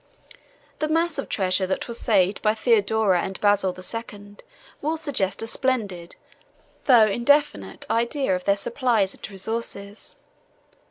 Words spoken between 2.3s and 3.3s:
by Theodora